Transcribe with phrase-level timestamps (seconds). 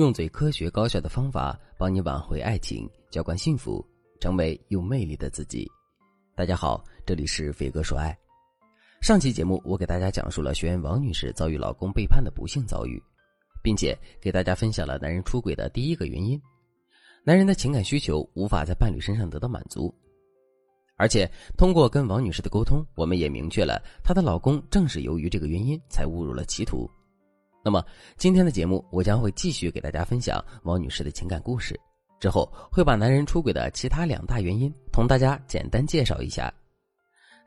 [0.00, 3.86] 用最科学高效的方法帮你挽回爱情，浇灌幸福，
[4.18, 5.70] 成为有魅力的自己。
[6.34, 8.18] 大家好，这里是飞哥说爱。
[9.02, 12.98] 上期节目我给大家讲述了学员王女士遭遇老公背叛的不幸遭遇，
[13.62, 16.40] 并且给大家分享了男人出轨的第一个原因：
[17.22, 19.94] 男人的情感需求无法在伴侣身上得到满足。
[20.96, 26.90] 而且通过跟王女士的沟通，我们也明确了她的老公正是由于这个原因才误入了歧途。
[27.62, 27.84] 那么
[28.16, 31.78] 今天的节目，我将会继续给大家分享王女士的情感故事，
[32.18, 36.52] 之后会把男人出轨的其他两大原因同大家简单介绍一下。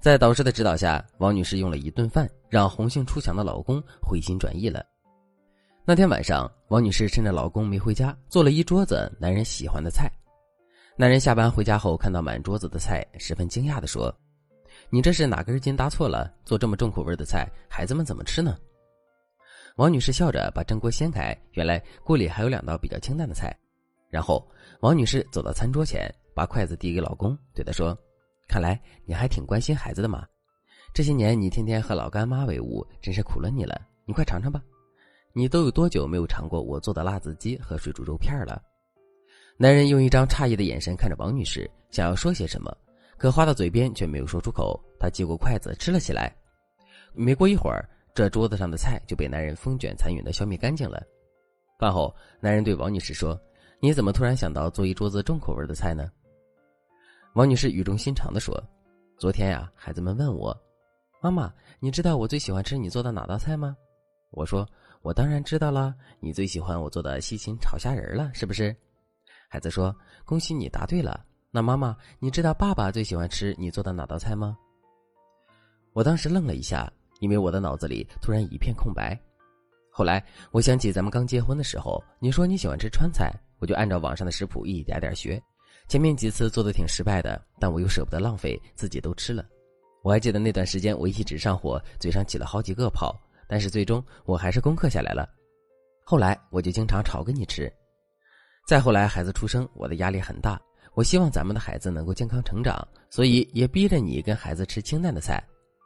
[0.00, 4.84] 在导师的指导下，王女士用了一顿饭让红杏出墙的老公回心转意了。
[5.84, 10.10] 那天晚上，王女士趁着老公没回家，做了一桌子男人喜欢的菜。
[10.96, 14.14] 男人下班回家后，看到满桌子的菜，十分惊讶地说
[14.90, 16.32] ：“你这是哪根筋搭错了？
[16.44, 18.58] 做这么重口味的菜，孩子们怎么吃呢？”
[19.76, 23.56] 王女士笑着把蒸锅掀开，原来锅里还有两道比较清淡的菜。
[24.10, 24.46] 然后，
[24.80, 27.96] 王女士走到餐桌前，把筷子递给老公，对他说
[28.46, 30.26] ：“看来你还挺关心孩子的嘛。
[30.92, 33.80] 这些年你天天和老干妈为伍，真是苦了你了。
[34.04, 34.62] 你快尝尝吧。
[35.32, 38.60] 你都有多久没有尝过我做的辣子鸡和水煮肉片了？”
[39.56, 42.76] 男人用一张诧异的眼神看着王女士，想要说些什么，
[43.16, 44.78] 可话到嘴边却没有说出口。
[45.00, 46.30] 他接过筷子吃了起来。
[47.14, 47.88] 没过一会儿。
[48.14, 51.02] 这桌子上的菜就被男人风卷残云的消灭干净了。
[51.78, 53.40] 饭后，男人对王女士说
[53.80, 56.10] ：“你怎么突然想到做一桌子重口味的菜呢？”
[57.34, 58.62] 王女士语重心长的说
[59.18, 60.56] ：“昨天呀，孩子们问我，
[61.20, 63.76] 妈妈，你知道我最喜欢吃你做的哪道菜吗？”
[64.30, 64.68] 我说
[65.02, 68.76] ：“我当然知道了，你最喜欢我做的西芹炒虾仁了，是不是？”
[69.48, 74.56] 孩子说：“恭喜你答对了。”那妈妈，你知道爸爸最喜欢吃你做的哪道菜吗？
[75.94, 76.90] 我当时愣了一下。
[77.22, 79.16] 因为我的脑子里突然一片空白，
[79.92, 85.40] 后来我想起咱们刚结婚的时候，你说你喜欢吃川菜，我就按照网上的食谱一点点学。
[85.86, 89.46] 前面几次做的挺失败的，但我又舍不得浪费，自己都吃了。
[90.02, 93.16] 我还记得那段时间我一直上火，嘴上起了好几个泡，
[93.46, 95.28] 但是最终我还是攻克下来了。
[96.04, 97.72] 后来我就经常炒给你吃。
[98.66, 100.60] 再后来孩子出生，我的压力很大，
[100.94, 105.40] 我希望咱们的孩子能够健康成长，所以也逼着你跟孩子吃清淡的菜。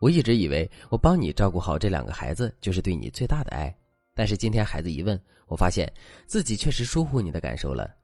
[0.00, 3.72] 我一直以为我帮你照顾好这两个孩子就是对你最大的爱，
[4.14, 5.92] 但是今天孩子一问，我发现
[6.26, 7.94] 自己确实疏忽你的感受了。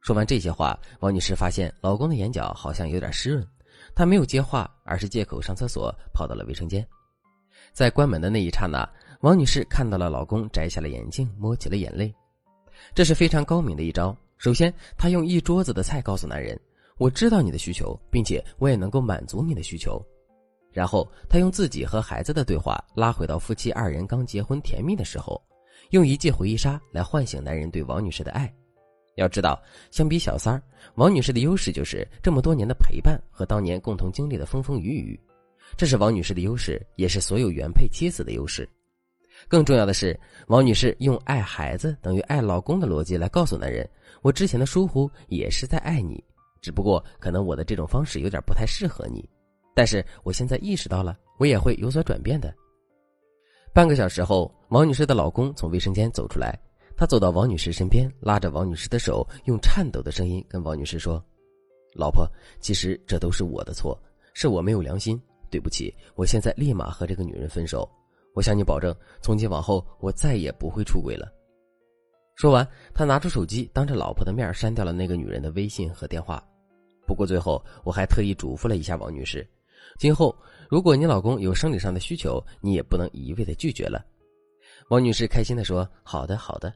[0.00, 3.44] 说完这些话，王女士发现老公的眼角好像有点湿润，
[3.92, 6.86] 她没有接话，而是借口上厕所跑到了卫生间。
[7.72, 8.88] 在关门的那一刹那，
[9.22, 12.14] 王女士看到了老公摘下了眼镜，摸起了眼泪。
[12.94, 14.16] 这是非常高明的一招。
[14.38, 16.56] 首先，她用一桌子的菜告诉男人
[16.98, 20.00] ：“我知道你的需求，并且我也能够满足你的需求。”
[20.76, 25.40] 然后，他用自己和孩子的对话拉回到夫妻二人刚结婚甜蜜的时候，
[25.88, 28.52] 用一记回忆杀来唤醒男人对王女士的爱。
[29.14, 29.58] 要知道，
[29.90, 30.62] 相比小三儿，
[30.96, 35.18] 王女士的优势就是这么多年的陪伴和当年共同经历的风风雨雨，
[35.78, 38.68] 这是王女士的优势，也是所有原配妻子的优势。
[39.48, 40.14] 更重要的是，
[40.48, 43.88] 王女士用爱孩子等于爱老公的逻辑来告诉男人：
[44.20, 46.22] 我之前的疏忽也是在爱你，
[46.60, 49.26] 只不过可能我的这种方式有点不太适合你。
[49.76, 52.50] 但是我现在意识到了，我也会有所转变的。
[53.74, 56.58] 半个小时后，王女士的老公从卫生间走出来，
[56.96, 61.22] 他走到王女士身边，拉着王女士的手，用颤抖的声音跟王女士说
[61.92, 62.26] ：“老婆，
[62.58, 65.20] 其实这都是我的错，是我没有良心，
[65.50, 67.86] 对不起，我现在立马和这个女人分手。
[68.34, 71.30] 我向你保证，从今往后我再也不会出轨了。”
[72.34, 76.42] 说完，他拿出手机，当着老婆的面删掉了那个女人的微信和电话。
[77.06, 79.46] 不过最后，我还特意嘱咐了一下王女士。
[79.98, 80.36] 今后，
[80.68, 84.04] 如果你老公有生理上的需求，你也不能一味的拒绝了。
[84.90, 86.72] 王女士开心的说：“好的，好的。”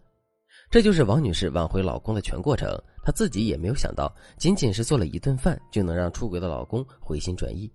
[0.71, 2.69] 这就是王女士挽回老公的全过程。
[3.03, 7.71] 她自己也没有想到，仅仅是做了一顿饭，就能让出轨的老公回心转意。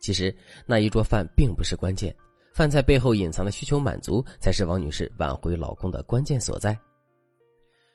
[0.00, 2.14] 其实那一桌饭并不是关键，
[2.54, 6.78] 饭菜背后隐藏的需求满足，才是王女士挽回老公的关键所在。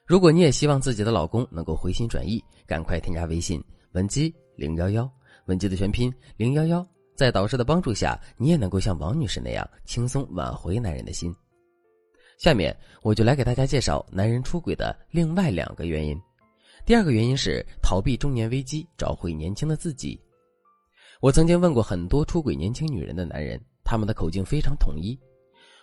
[0.06, 3.64] 如果你也希望自己的老公能够回心转意，赶快添加微信
[3.94, 5.10] 文姬零幺幺。
[5.46, 11.34] 文姬的全拼零幺幺，在导师的帮助下，你也能够像王女士那样轻松挽回男人的心。
[12.38, 16.20] 下面我就来给大家介绍男人出轨的另外两个原因。
[16.86, 20.20] 第二个原因是逃避中年危机，找回年轻的自己。
[21.22, 25.18] 我曾经问过很多出轨年轻女人的男人，他们的口径非常统一。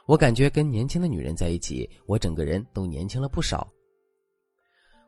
[0.07, 3.67] 我感觉跟年轻的女人在一起，我整个人都年轻了不少。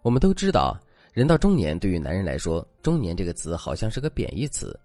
[0.03, 0.81] 我们都知道。
[1.15, 4.77] 人到中年，对于男人来说，“中年”这个词好像是个贬义词，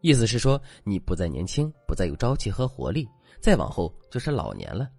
[0.00, 3.08] 意思是说你不再年轻，不再有朝气和活力，
[3.40, 4.90] 再往后就是老年了。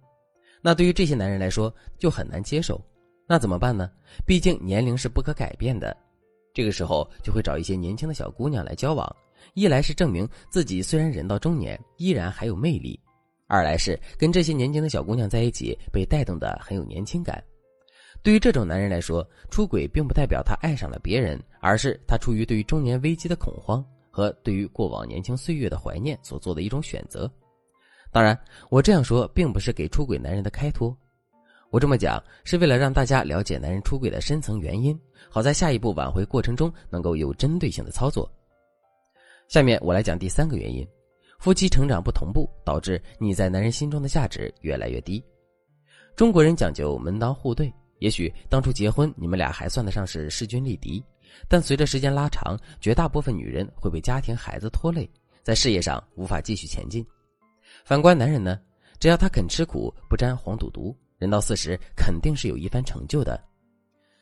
[0.62, 2.82] 那对于这些男人来说就很难接受，
[3.26, 3.90] 那怎么办呢？
[4.26, 5.94] 毕竟年龄是不可改变的。
[6.54, 9.14] 这个时候就会找一些年轻的小姑娘来交往，
[9.52, 12.98] 一来是证明自己虽然人到中年依然还有魅力，
[13.46, 17.44] 二来是跟这些年轻的小姑娘在一起被带动的很有年轻感。
[18.22, 27.30] 对于这种男人来说，出轨并不代表他爱上了别人，而是他出于对于中年危机的恐慌和对于过往年轻岁月的怀念所做的一种选择。
[28.10, 28.38] 当然，
[28.70, 30.94] 我这样说并不是给出轨男人的开脱。
[31.70, 34.98] 我这么讲是为了让大家了解男人出轨的深层原因，
[35.30, 38.30] 好在下一步挽回过程中能够有针对性的操作。
[39.48, 40.86] 下面我来讲第三个原因：
[41.38, 45.22] 夫妻成长不同步，导致你在男人心中的价值越来越低。
[46.16, 51.02] 中国人讲究门当户对，也许当初结婚你们俩还算得上是势均力敌，
[51.48, 55.08] 但随着时间拉长，绝大部分女人会被家庭孩子拖累，
[55.42, 57.04] 在事业上无法继续前进。
[57.84, 58.58] 反观男人呢，
[58.98, 60.96] 只要他肯吃苦，不沾黄赌毒。
[61.18, 63.42] 人到四十，肯定是有一番成就的。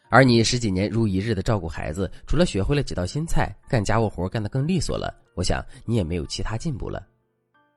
[0.08, 7.06] 而你十几年如一日的照顾孩子，除了学会了几道新菜，干家务活干得更利索了，我想你也没有其他进步了。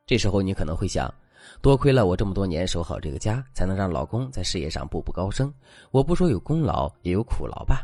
[0.05, 1.13] 这时候你可能会想，
[1.61, 5.53] 多亏了我这么多年守好这个家，才能让老公在事业上步步高升。
[5.91, 7.83] 我不说有功劳，也有苦劳吧。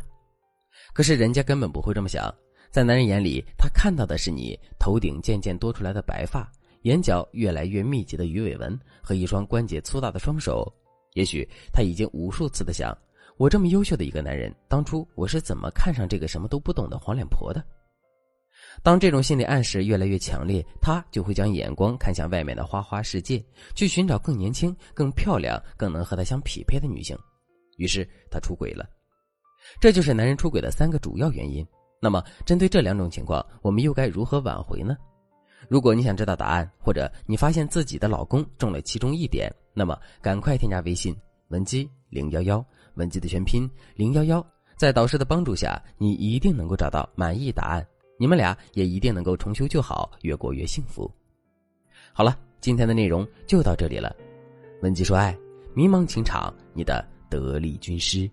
[0.92, 2.32] 可是人家根本不会这么想，
[2.70, 6.50] 在男人眼里，他看到的是你头顶渐渐多出来的白发，
[6.82, 10.72] 眼角越来越密集的鱼尾纹和一双关节粗大的双手。
[11.14, 12.96] 也许他已经无数次的想，
[13.36, 17.64] 我这么优秀的一个男人，当初我是怎么看上这个什么都不懂的黄脸婆的？
[18.86, 23.44] 当这种心理暗示越来越强烈，他就会将眼光看向外面的花花世界，
[23.74, 27.18] 去寻找更年轻、更漂亮、更能和他相匹配的女性。
[27.78, 28.88] 于是他出轨了。
[29.80, 31.66] 这就是男人出轨的三个主要原因。
[32.00, 34.96] 那么，针对这两种情况，我们又该如何挽回呢？
[35.68, 41.12] 如果你想知道答案，或者你发现自己的老公中了其中一点，那么赶快添加微信
[41.48, 44.46] 文姬零幺幺，文姬的全拼零幺幺，
[44.76, 47.84] 在导师的帮助下，你一定能够找到满意答案，
[48.18, 51.10] 你们俩也一定能够重修旧好，越过越幸福。
[52.12, 54.14] 好了，今天的内容就到这里了，
[54.82, 55.36] 文姬说爱，
[55.74, 58.30] 迷茫情场，你的得力军师。